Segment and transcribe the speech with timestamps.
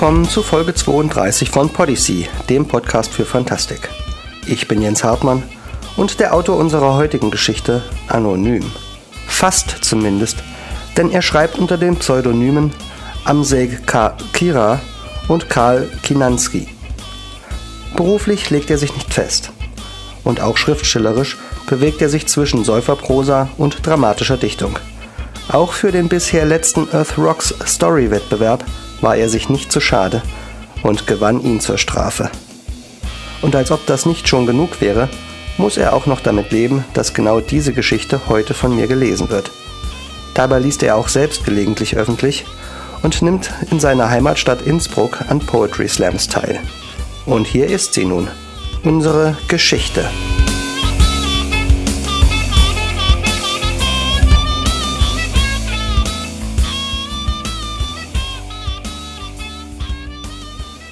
[0.00, 3.90] Willkommen zu Folge 32 von Podyssey, dem Podcast für Fantastik.
[4.46, 5.42] Ich bin Jens Hartmann
[5.98, 8.64] und der Autor unserer heutigen Geschichte anonym.
[9.26, 10.38] Fast zumindest,
[10.96, 12.72] denn er schreibt unter den Pseudonymen
[13.26, 14.16] Amseg K.
[14.32, 14.80] Kira
[15.28, 16.68] und Karl Kinanski.
[17.94, 19.52] Beruflich legt er sich nicht fest.
[20.24, 21.36] Und auch schriftstellerisch
[21.66, 24.78] bewegt er sich zwischen Säuferprosa und dramatischer Dichtung.
[25.48, 28.64] Auch für den bisher letzten Earth Rocks Story Wettbewerb
[29.00, 30.22] war er sich nicht zu schade
[30.82, 32.30] und gewann ihn zur Strafe.
[33.42, 35.08] Und als ob das nicht schon genug wäre,
[35.56, 39.50] muss er auch noch damit leben, dass genau diese Geschichte heute von mir gelesen wird.
[40.34, 42.44] Dabei liest er auch selbst gelegentlich öffentlich
[43.02, 46.60] und nimmt in seiner Heimatstadt Innsbruck an Poetry Slams teil.
[47.26, 48.28] Und hier ist sie nun,
[48.84, 50.08] unsere Geschichte.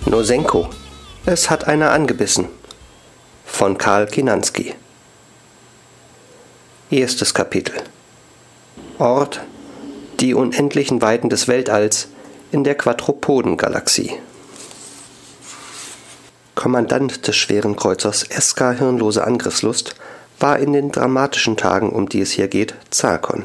[0.08, 0.70] Nosenko.
[1.26, 2.48] Es hat einer angebissen.
[3.44, 4.74] Von Karl Kinanski.
[6.90, 7.74] Erstes Kapitel.
[8.98, 9.42] Ort
[10.20, 12.08] die unendlichen Weiten des Weltalls
[12.50, 14.12] in der Quadrupodengalaxie.
[16.54, 19.94] Kommandant des schweren Kreuzers SK Hirnlose Angriffslust
[20.40, 23.44] war in den dramatischen Tagen, um die es hier geht, Zarkon.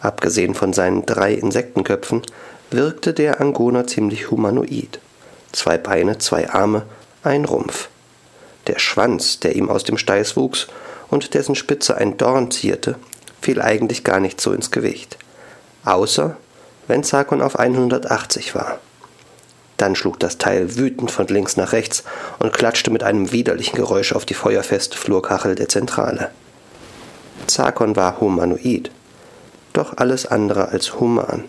[0.00, 2.22] Abgesehen von seinen drei Insektenköpfen
[2.70, 4.98] wirkte der Angoner ziemlich humanoid.
[5.52, 6.82] Zwei Beine, zwei Arme,
[7.22, 7.88] ein Rumpf.
[8.66, 10.68] Der Schwanz, der ihm aus dem Steiß wuchs
[11.08, 12.96] und dessen Spitze ein Dorn zierte,
[13.40, 15.18] fiel eigentlich gar nicht so ins Gewicht.
[15.84, 16.36] Außer
[16.88, 18.78] wenn Zarkon auf 180 war.
[19.76, 22.04] Dann schlug das Teil wütend von links nach rechts
[22.38, 26.30] und klatschte mit einem widerlichen Geräusch auf die feuerfeste Flurkachel der Zentrale.
[27.46, 28.90] Zarkon war humanoid,
[29.72, 31.44] doch alles andere als human.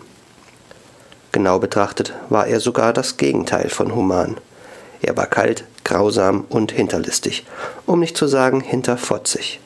[1.34, 4.36] Genau betrachtet war er sogar das Gegenteil von human.
[5.02, 7.44] Er war kalt, grausam und hinterlistig,
[7.86, 9.58] um nicht zu sagen hinterfotzig.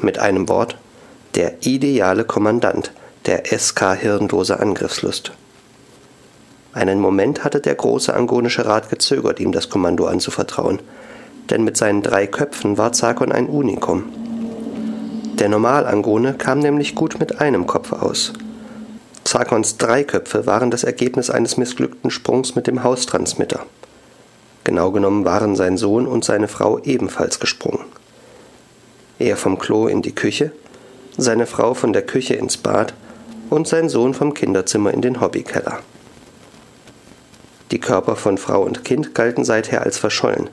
[0.00, 0.78] Mit einem Wort,
[1.34, 2.92] der ideale Kommandant
[3.26, 5.32] der SK Hirnlose Angriffslust.
[6.72, 10.78] Einen Moment hatte der große angonische Rat gezögert, ihm das Kommando anzuvertrauen,
[11.50, 14.04] denn mit seinen drei Köpfen war Zakon ein Unikum.
[15.34, 18.32] Der Normalangone kam nämlich gut mit einem Kopf aus.
[19.30, 23.64] Zakons drei Köpfe waren das Ergebnis eines missglückten Sprungs mit dem Haustransmitter.
[24.64, 27.84] Genau genommen waren sein Sohn und seine Frau ebenfalls gesprungen.
[29.20, 30.50] Er vom Klo in die Küche,
[31.16, 32.92] seine Frau von der Küche ins Bad
[33.50, 35.78] und sein Sohn vom Kinderzimmer in den Hobbykeller.
[37.70, 40.50] Die Körper von Frau und Kind galten seither als verschollen.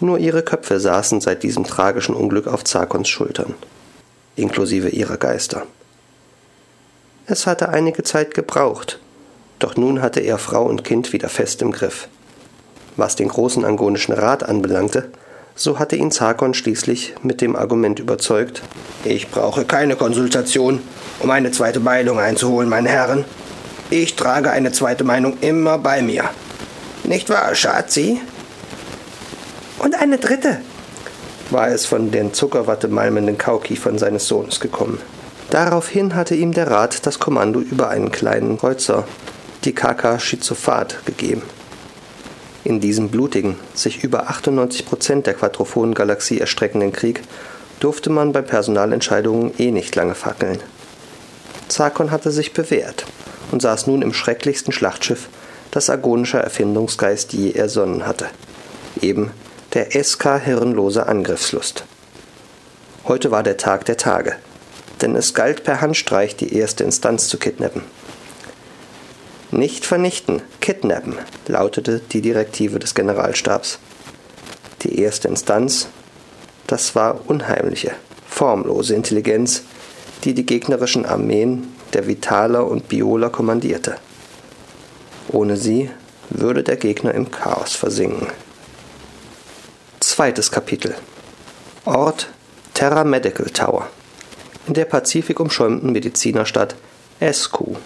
[0.00, 3.54] Nur ihre Köpfe saßen seit diesem tragischen Unglück auf Zakons Schultern,
[4.36, 5.66] inklusive ihrer Geister.
[7.26, 8.98] Es hatte einige Zeit gebraucht,
[9.58, 12.08] doch nun hatte er Frau und Kind wieder fest im Griff.
[12.96, 15.08] Was den großen angonischen Rat anbelangte,
[15.54, 18.60] so hatte ihn Zakon schließlich mit dem Argument überzeugt,
[19.04, 20.82] ich brauche keine Konsultation,
[21.20, 23.24] um eine zweite Meinung einzuholen, meine Herren.
[23.88, 26.24] Ich trage eine zweite Meinung immer bei mir.
[27.04, 28.20] Nicht wahr, Schatzi?
[29.78, 30.58] Und eine dritte,
[31.48, 34.98] war es von den Zuckerwatte malmenden Kaukiefern seines Sohnes gekommen.
[35.54, 39.06] Daraufhin hatte ihm der Rat das Kommando über einen kleinen Kreuzer,
[39.62, 41.42] die Kaka Schizophat, gegeben.
[42.64, 47.22] In diesem blutigen, sich über 98 Prozent der Quadrophonen-Galaxie erstreckenden Krieg
[47.78, 50.58] durfte man bei Personalentscheidungen eh nicht lange fackeln.
[51.68, 53.06] Zarkon hatte sich bewährt
[53.52, 55.28] und saß nun im schrecklichsten Schlachtschiff,
[55.70, 58.26] das agonischer Erfindungsgeist je ersonnen hatte.
[59.00, 59.30] Eben
[59.74, 61.84] der SK Hirnlose Angriffslust.
[63.04, 64.34] Heute war der Tag der Tage,
[65.00, 67.82] denn es galt per Handstreich die erste Instanz zu kidnappen.
[69.50, 73.78] Nicht vernichten, kidnappen, lautete die Direktive des Generalstabs.
[74.82, 75.88] Die erste Instanz,
[76.66, 77.92] das war unheimliche,
[78.28, 79.62] formlose Intelligenz,
[80.24, 83.96] die die gegnerischen Armeen der Vitaler und Biola kommandierte.
[85.28, 85.90] Ohne sie
[86.30, 88.26] würde der Gegner im Chaos versinken.
[90.00, 90.94] Zweites Kapitel
[91.84, 92.28] Ort
[92.72, 93.88] Terra Medical Tower
[94.66, 96.74] in der pazifikumschäumten Medizinerstadt
[97.20, 97.76] SQ.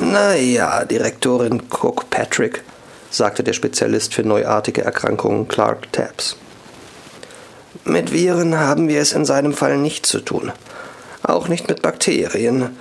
[0.00, 2.62] Naja, Direktorin Cook Patrick,
[3.10, 6.36] sagte der Spezialist für neuartige Erkrankungen Clark Tabbs.
[7.84, 10.52] Mit Viren haben wir es in seinem Fall nicht zu tun.
[11.22, 12.76] Auch nicht mit Bakterien.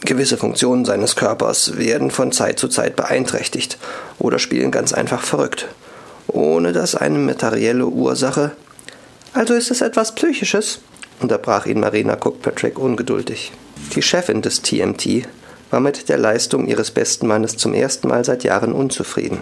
[0.00, 3.78] Gewisse Funktionen seines Körpers werden von Zeit zu Zeit beeinträchtigt
[4.18, 5.66] oder spielen ganz einfach verrückt,
[6.28, 8.52] ohne dass eine materielle Ursache.
[9.32, 10.80] Also ist es etwas Psychisches,
[11.20, 13.52] unterbrach ihn Marina Cookpatrick ungeduldig.
[13.94, 15.26] Die Chefin des TMT,
[15.70, 19.40] war mit der Leistung ihres besten Mannes zum ersten Mal seit Jahren unzufrieden.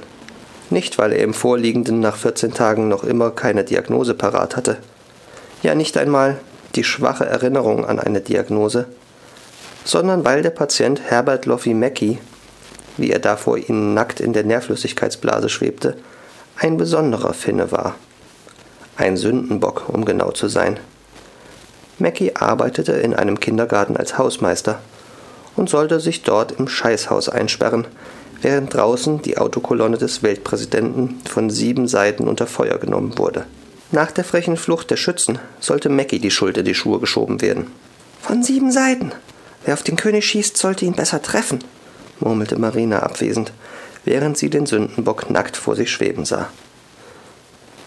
[0.70, 4.78] Nicht, weil er im Vorliegenden nach 14 Tagen noch immer keine Diagnose parat hatte.
[5.62, 6.38] Ja, nicht einmal
[6.74, 8.86] die schwache Erinnerung an eine Diagnose,
[9.84, 12.18] sondern weil der Patient Herbert Loffy Mackey,
[12.96, 15.96] wie er da vor ihnen nackt in der Nährflüssigkeitsblase schwebte,
[16.56, 17.96] ein besonderer Finne war.
[18.96, 20.78] Ein Sündenbock, um genau zu sein.
[21.98, 24.80] Mackie arbeitete in einem Kindergarten als Hausmeister
[25.56, 27.86] und sollte sich dort im Scheißhaus einsperren,
[28.42, 33.46] während draußen die Autokolonne des Weltpräsidenten von sieben Seiten unter Feuer genommen wurde.
[33.92, 37.70] Nach der frechen Flucht der Schützen sollte Mackie die Schuld in die Schuhe geschoben werden.
[38.20, 39.12] Von sieben Seiten.
[39.64, 41.60] Wer auf den König schießt, sollte ihn besser treffen,
[42.18, 43.52] murmelte Marina abwesend,
[44.04, 46.48] während sie den Sündenbock nackt vor sich schweben sah.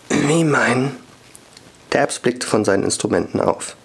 [0.09, 0.95] Wie meinen?
[1.89, 3.75] Tabs blickte von seinen Instrumenten auf.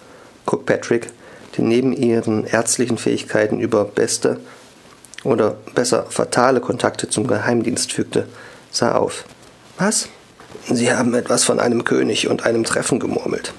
[0.47, 1.11] Cook Patrick,
[1.57, 4.41] der neben ihren ärztlichen Fähigkeiten über beste
[5.25, 8.27] oder besser fatale Kontakte zum Geheimdienst fügte,
[8.71, 9.25] sah auf.
[9.79, 10.09] Was?
[10.71, 13.53] Sie haben etwas von einem König und einem Treffen gemurmelt.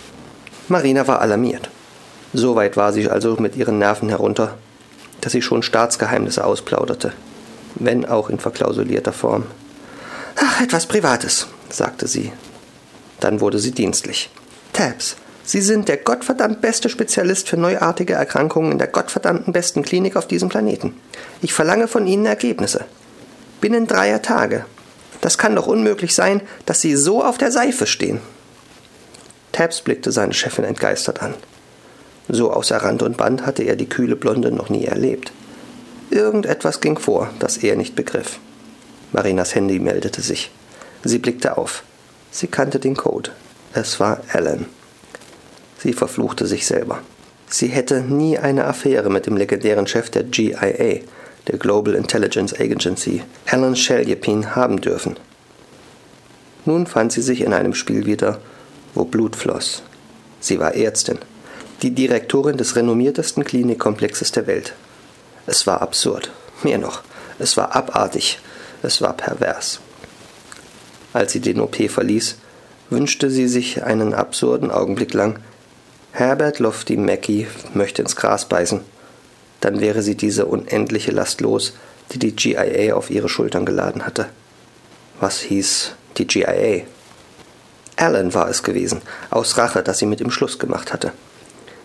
[0.68, 1.70] Marina war alarmiert.
[2.34, 4.58] So weit war sie also mit ihren Nerven herunter,
[5.22, 7.14] dass sie schon Staatsgeheimnisse ausplauderte,
[7.76, 9.46] wenn auch in verklausulierter Form.
[10.36, 12.32] Ach, etwas Privates, sagte sie.
[13.20, 14.30] Dann wurde sie dienstlich.
[14.74, 20.16] Tabs, Sie sind der gottverdammt beste Spezialist für neuartige Erkrankungen in der gottverdammten besten Klinik
[20.16, 20.96] auf diesem Planeten.
[21.42, 22.86] Ich verlange von Ihnen Ergebnisse.
[23.60, 24.66] Binnen dreier Tage.
[25.20, 28.20] Das kann doch unmöglich sein, dass Sie so auf der Seife stehen.
[29.52, 31.34] Tabs blickte seine Chefin entgeistert an.
[32.30, 35.34] So außer Rand und Band hatte er die kühle Blonde noch nie erlebt.
[36.10, 38.40] Irgendetwas ging vor, das er nicht begriff.
[39.12, 40.52] Marinas Handy meldete sich.
[41.04, 41.84] Sie blickte auf.
[42.32, 43.32] Sie kannte den Code.
[43.74, 44.66] Es war Alan.
[45.84, 47.02] Sie verfluchte sich selber.
[47.50, 51.02] Sie hätte nie eine Affäre mit dem legendären Chef der GIA,
[51.48, 53.22] der Global Intelligence Agency,
[53.52, 55.18] Alan Shelyapin, haben dürfen.
[56.64, 58.40] Nun fand sie sich in einem Spiel wieder,
[58.94, 59.84] wo Blut floss.
[60.40, 61.20] Sie war Ärztin,
[61.82, 64.76] die Direktorin des renommiertesten Klinikkomplexes der Welt.
[65.48, 66.32] Es war absurd.
[66.64, 67.02] Mehr noch,
[67.40, 68.40] es war abartig,
[68.84, 69.82] es war pervers.
[71.12, 72.38] Als sie den OP verließ,
[72.90, 75.40] wünschte sie sich einen absurden Augenblick lang,
[76.16, 78.82] Herbert Lofty Mackie möchte ins Gras beißen.
[79.62, 81.74] Dann wäre sie diese unendliche Last los,
[82.12, 84.28] die die GIA auf ihre Schultern geladen hatte.
[85.20, 86.84] Was hieß die GIA?
[87.96, 89.02] Alan war es gewesen,
[89.32, 91.14] aus Rache, dass sie mit ihm Schluss gemacht hatte.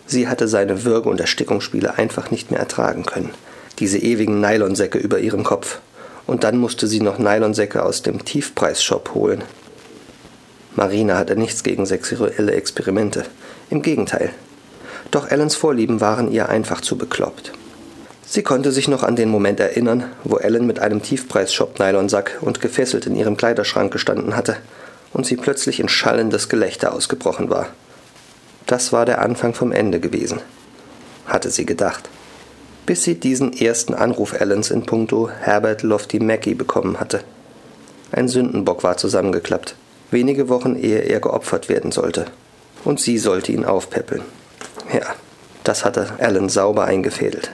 [0.05, 3.31] Sie hatte seine Würge- und Erstickungsspiele einfach nicht mehr ertragen können.
[3.79, 5.79] Diese ewigen Nylonsäcke über ihrem Kopf.
[6.27, 9.43] Und dann musste sie noch Nylonsäcke aus dem Tiefpreisshop holen.
[10.75, 13.25] Marina hatte nichts gegen sexuelle Experimente.
[13.69, 14.31] Im Gegenteil.
[15.11, 17.51] Doch Allens Vorlieben waren ihr einfach zu bekloppt.
[18.25, 23.07] Sie konnte sich noch an den Moment erinnern, wo Ellen mit einem Tiefpreis-Shop-Nylonsack und gefesselt
[23.07, 24.57] in ihrem Kleiderschrank gestanden hatte
[25.13, 27.67] und sie plötzlich in schallendes Gelächter ausgebrochen war.
[28.67, 30.41] Das war der Anfang vom Ende gewesen,
[31.25, 32.07] hatte sie gedacht,
[32.85, 37.21] bis sie diesen ersten Anruf Allens in puncto Herbert Lofty Mackey bekommen hatte.
[38.11, 39.75] Ein Sündenbock war zusammengeklappt
[40.11, 42.25] wenige Wochen ehe er geopfert werden sollte.
[42.83, 44.23] Und sie sollte ihn aufpäppeln.
[44.93, 45.15] Ja,
[45.63, 47.51] das hatte Alan sauber eingefädelt.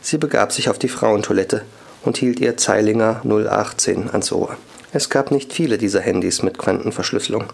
[0.00, 1.62] Sie begab sich auf die Frauentoilette
[2.02, 4.56] und hielt ihr Zeilinger 018 ans Ohr.
[4.92, 7.44] Es gab nicht viele dieser Handys mit Quantenverschlüsselung.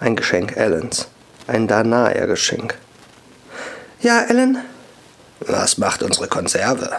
[0.00, 1.08] Ein Geschenk Allens.
[1.46, 2.76] Ein Danaer-Geschenk.
[4.00, 4.58] Ja, Alan?
[5.40, 6.90] Was macht unsere Konserve?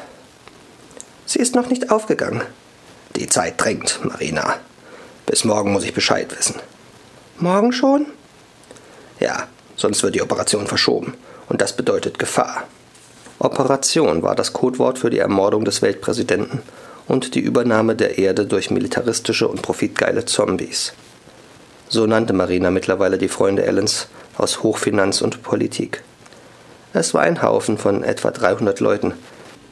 [1.26, 2.42] Sie ist noch nicht aufgegangen.
[3.16, 4.56] Die Zeit drängt, Marina.
[5.26, 6.56] Bis morgen muss ich Bescheid wissen.
[7.40, 8.06] Morgen schon?
[9.20, 11.16] Ja, sonst wird die Operation verschoben.
[11.50, 12.64] Und das bedeutet Gefahr.
[13.40, 16.62] Operation war das Codewort für die Ermordung des Weltpräsidenten
[17.08, 20.94] und die Übernahme der Erde durch militaristische und profitgeile Zombies.
[21.88, 24.08] So nannte Marina mittlerweile die Freunde Allens
[24.38, 26.04] aus Hochfinanz und Politik.
[26.94, 29.14] Es war ein Haufen von etwa 300 Leuten,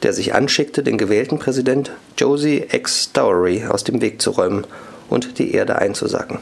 [0.02, 3.12] der sich anschickte, den gewählten Präsident Josie X.
[3.12, 4.66] Dowry aus dem Weg zu räumen
[5.08, 6.38] und die Erde einzusacken.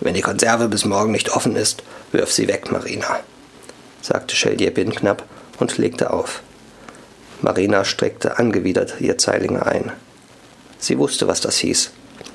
[0.00, 3.20] Wenn die Konserve bis morgen nicht offen ist, wirf sie weg, Marina,
[4.00, 5.24] sagte Scheljepin knapp
[5.58, 6.42] und legte auf.
[7.42, 9.92] Marina streckte angewidert ihr Zeilinger ein.
[10.78, 11.90] Sie wusste, was das hieß.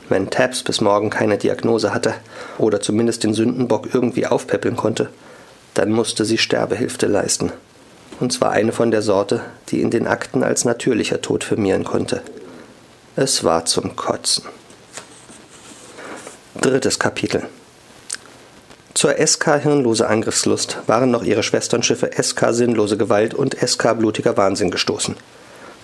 [0.10, 2.14] Wenn Tabs bis morgen keine Diagnose hatte
[2.60, 5.10] oder zumindest den Sündenbock irgendwie aufpäppeln konnte,
[5.74, 7.52] dann musste sie Sterbehilfe leisten.
[8.20, 12.22] Und zwar eine von der Sorte, die in den Akten als natürlicher Tod firmieren konnte.
[13.16, 14.46] Es war zum Kotzen.
[16.62, 17.44] Drittes Kapitel
[18.96, 24.72] Zur SK Hirnlose Angriffslust waren noch ihre Schwesternschiffe SK Sinnlose Gewalt und SK Blutiger Wahnsinn
[24.72, 25.18] gestoßen.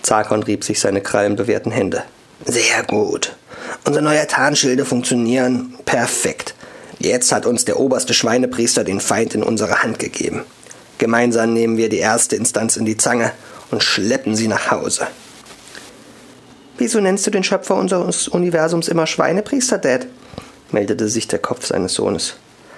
[0.00, 2.04] Zarkon rieb sich seine krallenbewehrten Hände.
[2.46, 3.36] Sehr gut.
[3.84, 6.54] Unsere neue Tarnschilde funktionieren perfekt.
[7.00, 10.46] Jetzt hat uns der oberste Schweinepriester den Feind in unsere Hand gegeben.
[10.96, 13.32] Gemeinsam nehmen wir die erste Instanz in die Zange
[13.70, 15.06] und schleppen sie nach Hause.
[16.78, 20.06] Wieso nennst du den Schöpfer unseres Universums immer Schweinepriester, Dad?
[20.70, 22.36] meldete sich der Kopf seines Sohnes.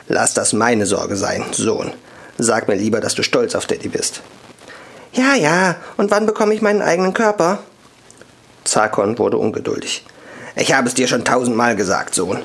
[0.08, 1.92] Lass das meine Sorge sein, Sohn.
[2.36, 4.20] Sag mir lieber, dass du stolz auf Daddy bist.
[5.12, 7.60] Ja, ja, und wann bekomme ich meinen eigenen Körper?
[8.64, 10.04] Zarkon wurde ungeduldig.
[10.56, 12.42] Ich habe es dir schon tausendmal gesagt, Sohn.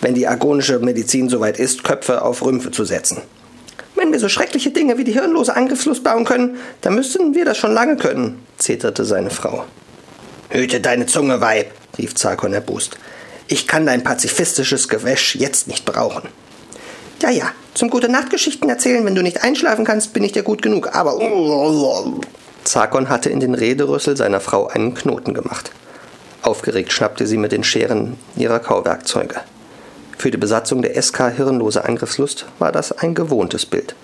[0.00, 3.22] Wenn die argonische Medizin soweit ist, Köpfe auf Rümpfe zu setzen.
[3.94, 7.58] Wenn wir so schreckliche Dinge wie die hirnlose Angriffslust bauen können, dann müssten wir das
[7.58, 9.64] schon lange können, zeterte seine Frau.
[10.50, 12.96] Hüte deine Zunge, Weib, rief Zarkon erbost.
[13.48, 16.28] Ich kann dein pazifistisches Gewäsch jetzt nicht brauchen.
[17.20, 20.62] Ja, ja, zum gute Nachtgeschichten erzählen, wenn du nicht einschlafen kannst, bin ich dir gut
[20.62, 21.18] genug, aber.
[22.64, 25.72] Zarkon hatte in den Rederüssel seiner Frau einen Knoten gemacht.
[26.42, 29.36] Aufgeregt schnappte sie mit den Scheren ihrer Kauwerkzeuge.
[30.16, 33.94] Für die Besatzung der SK Hirnlose Angriffslust war das ein gewohntes Bild.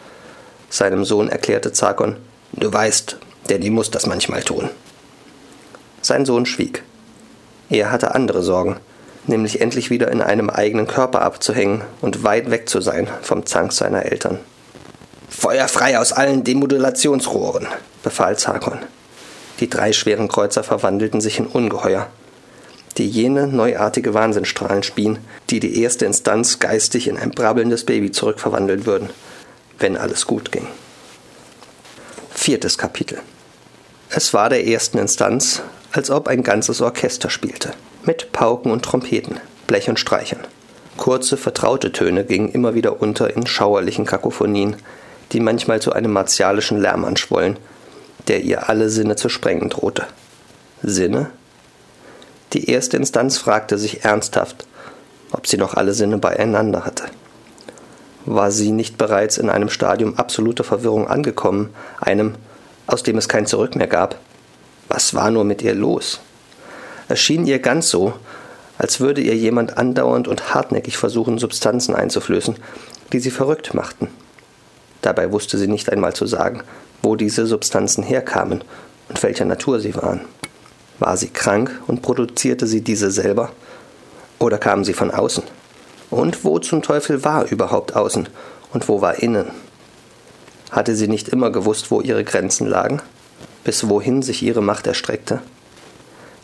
[0.70, 2.16] Seinem Sohn erklärte Zarkon,
[2.52, 3.18] du weißt,
[3.48, 4.70] Danny muss das manchmal tun.
[6.02, 6.82] Sein Sohn schwieg.
[7.70, 8.76] Er hatte andere Sorgen
[9.28, 13.72] nämlich endlich wieder in einem eigenen Körper abzuhängen und weit weg zu sein vom Zank
[13.72, 14.38] seiner Eltern.
[15.28, 17.66] Feuer frei aus allen Demodulationsrohren,
[18.02, 18.78] befahl Zarkon.
[19.60, 22.08] Die drei schweren Kreuzer verwandelten sich in Ungeheuer,
[22.98, 25.18] die jene neuartige Wahnsinnstrahlen spien,
[25.50, 29.10] die die erste Instanz geistig in ein brabbelndes Baby zurückverwandeln würden,
[29.78, 30.66] wenn alles gut ging.
[32.32, 33.20] Viertes Kapitel.
[34.10, 35.62] Es war der ersten Instanz,
[35.92, 37.72] als ob ein ganzes Orchester spielte
[38.06, 40.40] mit Pauken und Trompeten, Blech und Streichern.
[40.96, 44.76] Kurze, vertraute Töne gingen immer wieder unter in schauerlichen Kakophonien,
[45.32, 47.58] die manchmal zu einem martialischen Lärm anschwollen,
[48.28, 50.04] der ihr alle Sinne zu sprengen drohte.
[50.82, 51.30] Sinne?
[52.52, 54.66] Die erste Instanz fragte sich ernsthaft,
[55.32, 57.04] ob sie noch alle Sinne beieinander hatte.
[58.26, 62.36] War sie nicht bereits in einem Stadium absoluter Verwirrung angekommen, einem,
[62.86, 64.18] aus dem es kein Zurück mehr gab?
[64.88, 66.20] Was war nur mit ihr los?
[67.08, 68.14] Es schien ihr ganz so,
[68.78, 72.56] als würde ihr jemand andauernd und hartnäckig versuchen, Substanzen einzuflößen,
[73.12, 74.08] die sie verrückt machten.
[75.02, 76.62] Dabei wusste sie nicht einmal zu sagen,
[77.02, 78.64] wo diese Substanzen herkamen
[79.08, 80.22] und welcher Natur sie waren.
[80.98, 83.50] War sie krank und produzierte sie diese selber?
[84.38, 85.44] Oder kamen sie von außen?
[86.10, 88.28] Und wo zum Teufel war überhaupt außen
[88.72, 89.50] und wo war innen?
[90.70, 93.00] Hatte sie nicht immer gewusst, wo ihre Grenzen lagen?
[93.64, 95.42] Bis wohin sich ihre Macht erstreckte?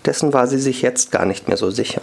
[0.07, 2.03] Dessen war sie sich jetzt gar nicht mehr so sicher.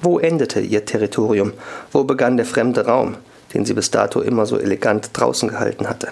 [0.00, 1.52] Wo endete ihr Territorium?
[1.90, 3.16] Wo begann der fremde Raum,
[3.52, 6.08] den sie bis dato immer so elegant draußen gehalten hatte?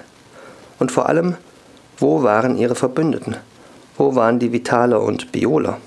[0.78, 1.36] Und vor allem,
[1.98, 3.36] wo waren ihre Verbündeten?
[3.96, 5.78] Wo waren die Vitaler und Biola?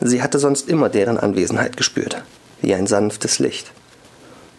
[0.00, 2.22] Sie hatte sonst immer deren Anwesenheit gespürt,
[2.60, 3.72] wie ein sanftes Licht.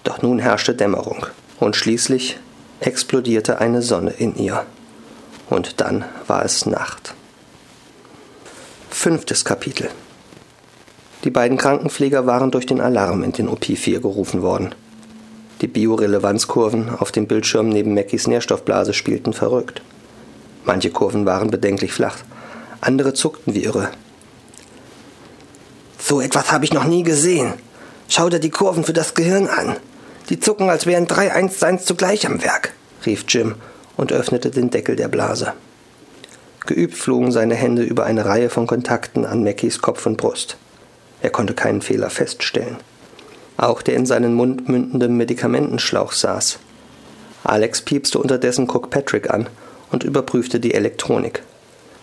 [0.04, 1.26] Doch nun herrschte Dämmerung,
[1.60, 2.40] und schließlich
[2.80, 4.66] explodierte eine Sonne in ihr.
[5.50, 7.14] Und dann war es Nacht.
[9.01, 9.89] Fünftes Kapitel
[11.24, 14.75] Die beiden Krankenpfleger waren durch den Alarm in den OP4 gerufen worden.
[15.62, 19.82] Die Biorelevanzkurven auf dem Bildschirm neben Mackies Nährstoffblase spielten verrückt.
[20.65, 22.18] Manche Kurven waren bedenklich flach,
[22.82, 23.88] andere zuckten wie irre.
[25.98, 27.53] So etwas habe ich noch nie gesehen.
[28.10, 29.77] Schau dir die Kurven für das Gehirn an.
[30.27, 32.74] Die zucken, als wären drei Einsteins zugleich am Werk,
[33.06, 33.56] rief Jim
[33.96, 35.53] und öffnete den Deckel der Blase.
[36.70, 40.56] Geübt flogen seine Hände über eine Reihe von Kontakten an Mackies Kopf und Brust.
[41.20, 42.78] Er konnte keinen Fehler feststellen.
[43.58, 46.60] Auch der in seinen Mund mündende Medikamentenschlauch saß.
[47.44, 49.50] Alex piepste unterdessen Cook Patrick an
[49.92, 51.42] und überprüfte die Elektronik.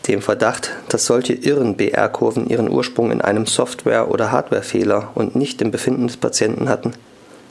[0.09, 5.63] Dem Verdacht, dass solche irren BR-Kurven ihren Ursprung in einem Software- oder Hardwarefehler und nicht
[5.63, 6.91] im Befinden des Patienten hatten,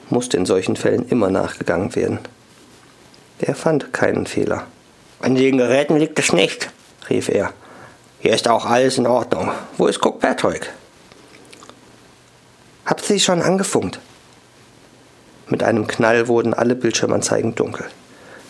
[0.10, 2.20] musste in solchen Fällen immer nachgegangen werden.
[3.40, 4.68] Er fand keinen Fehler.
[5.22, 6.70] An den Geräten liegt es nicht,
[7.10, 7.54] rief er.
[8.20, 9.52] Hier ist auch alles in Ordnung.
[9.78, 10.72] Wo ist Cook Patrick?
[12.86, 14.00] Habt Sie schon angefunkt?
[15.48, 17.86] Mit einem Knall wurden alle Bildschirmanzeigen dunkel.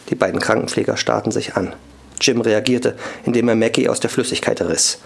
[0.09, 1.73] Die beiden Krankenpfleger starrten sich an.
[2.21, 2.95] Jim reagierte,
[3.25, 4.99] indem er Mackie aus der Flüssigkeit riss.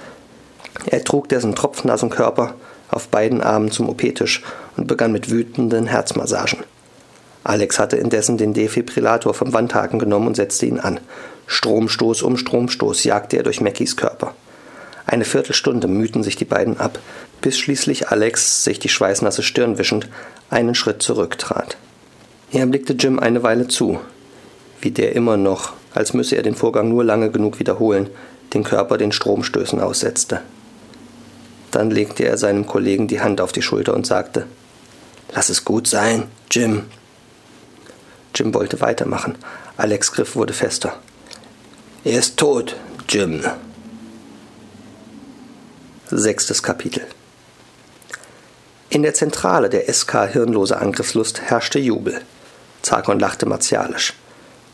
[0.85, 2.53] Er trug dessen tropfnassen Körper
[2.89, 4.43] auf beiden Armen zum OP-Tisch
[4.77, 6.59] und begann mit wütenden Herzmassagen.
[7.43, 10.99] Alex hatte indessen den Defibrillator vom Wandhaken genommen und setzte ihn an.
[11.49, 14.35] Stromstoß um Stromstoß jagte er durch Mackies Körper.
[15.07, 16.99] Eine Viertelstunde mühten sich die beiden ab,
[17.41, 20.07] bis schließlich Alex, sich die schweißnasse Stirn wischend,
[20.51, 21.75] einen Schritt zurücktrat.
[22.51, 23.99] Er blickte Jim eine Weile zu,
[24.79, 28.11] wie der immer noch, als müsse er den Vorgang nur lange genug wiederholen,
[28.53, 30.41] den Körper den Stromstößen aussetzte.
[31.71, 34.45] Dann legte er seinem Kollegen die Hand auf die Schulter und sagte,
[35.33, 36.83] Lass es gut sein, Jim.
[38.35, 39.35] Jim wollte weitermachen.
[39.77, 40.99] Alex Griff wurde fester.
[42.05, 42.77] Er ist tot,
[43.09, 43.41] Jim.
[46.09, 47.03] Sechstes Kapitel.
[48.89, 52.21] In der Zentrale der SK Hirnlose Angriffslust herrschte Jubel.
[52.83, 54.13] Zarkon lachte martialisch.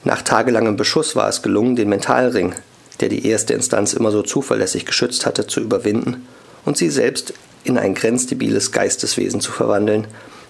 [0.03, 2.53] Nach tagelangem Beschuss war es gelungen, den Mentalring,
[2.99, 6.27] der die erste Instanz immer so zuverlässig geschützt hatte, zu überwinden
[6.63, 10.05] und sie selbst in ein grenzdebiles Geisteswesen zu verwandeln,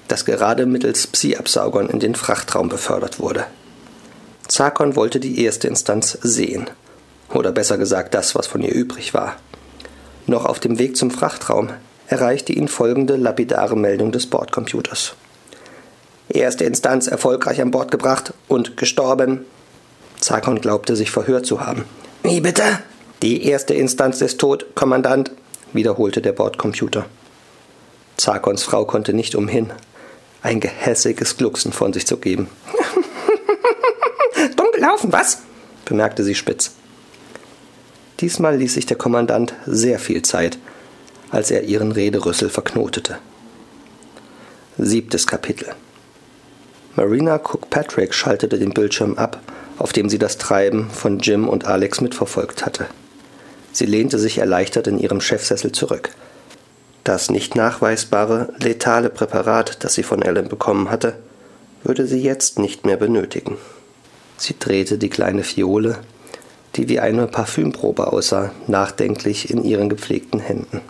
[0.10, 3.46] das gerade mittels Psi-Absaugern in den Frachtraum befördert wurde.
[4.48, 6.70] Zarkon wollte die erste Instanz sehen.
[7.34, 9.36] Oder besser gesagt das, was von ihr übrig war.
[10.28, 11.70] Noch auf dem Weg zum Frachtraum
[12.08, 15.16] erreichte ihn folgende lapidare Meldung des Bordcomputers.
[16.30, 19.46] Erste Instanz erfolgreich an Bord gebracht und gestorben.
[20.20, 21.86] Zarkon glaubte sich verhört zu haben.
[22.24, 22.64] Wie bitte?
[23.22, 25.32] Die erste Instanz ist tot, Kommandant,
[25.74, 27.06] wiederholte der Bordcomputer.
[28.18, 29.72] Zarkons Frau konnte nicht umhin,
[30.42, 32.50] ein gehässiges Glucksen von sich zu geben.
[34.76, 35.40] Dumm gelaufen, was?
[35.86, 36.72] bemerkte sie spitz.
[38.20, 40.58] Diesmal ließ sich der Kommandant sehr viel Zeit,
[41.32, 43.18] als er ihren Rederüssel verknotete.
[44.78, 45.68] Siebtes Kapitel
[46.96, 49.42] Marina Cookpatrick schaltete den Bildschirm ab,
[49.78, 52.88] auf dem sie das Treiben von Jim und Alex mitverfolgt hatte.
[53.72, 56.10] Sie lehnte sich erleichtert in ihrem Chefsessel zurück.
[57.04, 61.18] Das nicht nachweisbare, letale Präparat, das sie von Ellen bekommen hatte,
[61.84, 63.58] würde sie jetzt nicht mehr benötigen.
[64.38, 66.00] Sie drehte die kleine Fiole,
[66.76, 70.82] die wie eine Parfümprobe aussah, nachdenklich in ihren gepflegten Händen.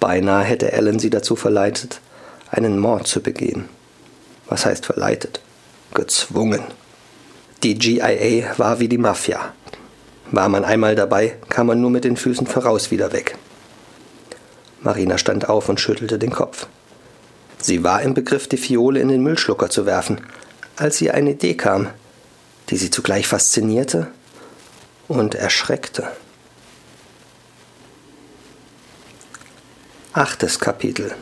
[0.00, 2.00] Beinahe hätte Ellen sie dazu verleitet,
[2.50, 3.68] einen Mord zu begehen.
[4.48, 5.40] Was heißt verleitet?
[5.94, 6.62] Gezwungen.
[7.62, 9.52] Die GIA war wie die Mafia.
[10.30, 13.36] War man einmal dabei, kam man nur mit den Füßen voraus wieder weg.
[14.80, 16.66] Marina stand auf und schüttelte den Kopf.
[17.58, 20.20] Sie war im Begriff, die Fiole in den Müllschlucker zu werfen,
[20.76, 21.88] als ihr eine Idee kam,
[22.68, 24.08] die sie zugleich faszinierte
[25.08, 26.08] und erschreckte.
[30.12, 31.14] Achtes Kapitel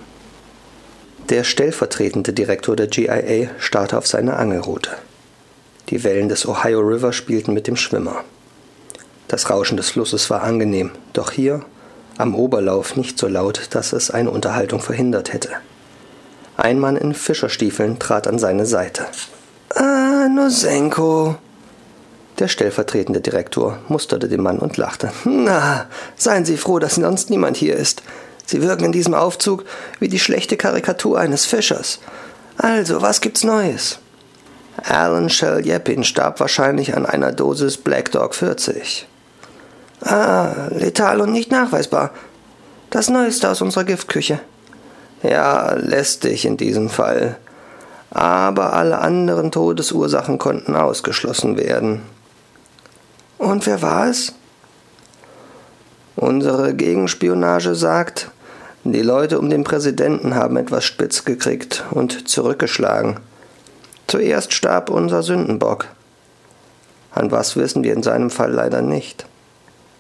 [1.29, 4.91] Der stellvertretende Direktor der GIA starrte auf seine Angelroute.
[5.89, 8.25] Die Wellen des Ohio River spielten mit dem Schwimmer.
[9.29, 11.65] Das Rauschen des Flusses war angenehm, doch hier,
[12.17, 15.51] am Oberlauf, nicht so laut, dass es eine Unterhaltung verhindert hätte.
[16.57, 19.07] Ein Mann in Fischerstiefeln trat an seine Seite.
[19.71, 21.37] Ah, Nosenko.
[22.39, 25.13] Der stellvertretende Direktor musterte den Mann und lachte.
[25.25, 28.03] Na, seien Sie froh, dass sonst niemand hier ist.
[28.47, 29.65] Sie wirken in diesem Aufzug
[30.01, 32.01] wie die schlechte Karikatur eines Fischers.
[32.59, 33.99] Also, was gibt's Neues?
[34.83, 39.07] Alan Shell Yeppin starb wahrscheinlich an einer Dosis Black Dog 40.
[40.03, 42.11] Ah, letal und nicht nachweisbar.
[42.91, 44.41] Das Neueste aus unserer Giftküche.
[45.23, 47.39] Ja, lästig in diesem Fall.
[48.15, 52.03] Aber alle anderen Todesursachen konnten ausgeschlossen werden.
[53.39, 54.33] Und wer war es?
[56.17, 58.31] Unsere Gegenspionage sagt,
[58.85, 63.19] die Leute um den Präsidenten haben etwas spitz gekriegt und zurückgeschlagen.
[64.07, 65.87] Zuerst starb unser Sündenbock.
[67.11, 69.27] An was wissen wir in seinem Fall leider nicht.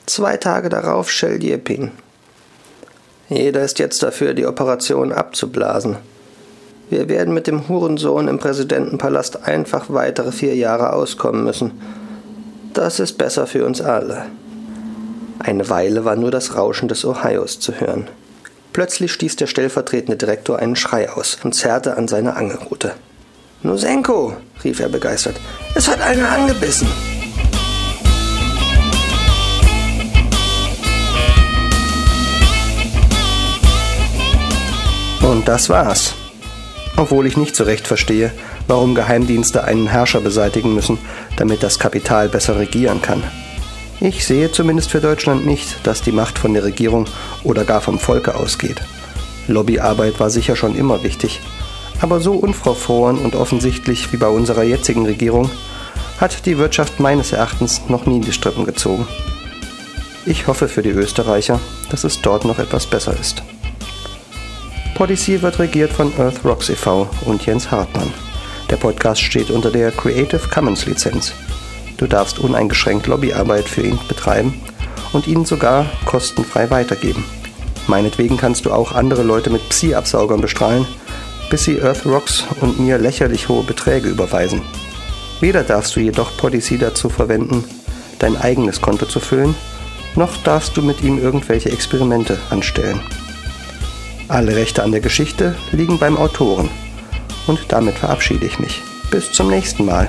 [0.06, 1.90] Zwei Tage darauf Shell Yepin.
[3.28, 5.96] Jeder ist jetzt dafür, die Operation abzublasen.
[6.90, 11.72] Wir werden mit dem Hurensohn im Präsidentenpalast einfach weitere vier Jahre auskommen müssen.
[12.72, 14.26] Das ist besser für uns alle.
[15.38, 18.08] Eine Weile war nur das Rauschen des Ohios zu hören.
[18.72, 22.92] Plötzlich stieß der stellvertretende Direktor einen Schrei aus und zerrte an seiner Angelrute.
[23.62, 25.36] Nusenko, rief er begeistert,
[25.74, 26.88] es hat einer angebissen.
[35.22, 36.14] Und das war's.
[36.96, 38.32] Obwohl ich nicht so recht verstehe,
[38.68, 40.98] warum Geheimdienste einen Herrscher beseitigen müssen,
[41.36, 43.22] damit das Kapital besser regieren kann.
[44.00, 47.06] Ich sehe zumindest für Deutschland nicht, dass die Macht von der Regierung
[47.42, 48.80] oder gar vom Volke ausgeht.
[49.48, 51.40] Lobbyarbeit war sicher schon immer wichtig,
[52.00, 55.50] aber so unverfroren und offensichtlich wie bei unserer jetzigen Regierung
[56.20, 59.06] hat die Wirtschaft meines Erachtens noch nie die Strippen gezogen.
[60.26, 63.42] Ich hoffe für die Österreicher, dass es dort noch etwas besser ist.
[64.94, 67.10] Podyssey wird regiert von Earth Rocks e.V.
[67.26, 68.12] und Jens Hartmann.
[68.70, 71.32] Der Podcast steht unter der Creative Commons Lizenz.
[71.96, 74.54] Du darfst uneingeschränkt Lobbyarbeit für ihn betreiben
[75.12, 77.24] und ihn sogar kostenfrei weitergeben.
[77.88, 80.86] Meinetwegen kannst du auch andere Leute mit Psi-Absaugern bestrahlen,
[81.50, 84.62] bis sie Earth Rocks und mir lächerlich hohe Beträge überweisen.
[85.40, 87.64] Weder darfst du jedoch Podyssey dazu verwenden,
[88.20, 89.56] dein eigenes Konto zu füllen,
[90.14, 93.00] noch darfst du mit ihm irgendwelche Experimente anstellen.
[94.28, 96.70] Alle Rechte an der Geschichte liegen beim Autoren.
[97.46, 98.82] Und damit verabschiede ich mich.
[99.10, 100.06] Bis zum nächsten Mal.